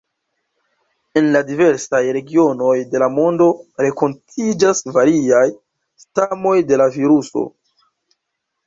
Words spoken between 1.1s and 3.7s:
En la diversaj regionoj de la mondo